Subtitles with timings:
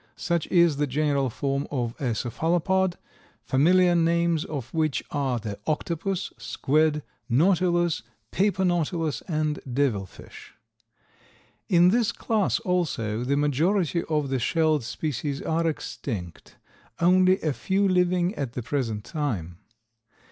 [0.17, 2.97] Such is the general form of a cephalopod,
[3.43, 8.01] familiar names of which are the Octopus, Squid, Nautilus,
[8.31, 10.55] Paper nautilus and Devil fish.
[11.69, 16.55] In this class, also, the majority of the shelled species are extinct,
[16.99, 19.59] only a few living at the present time.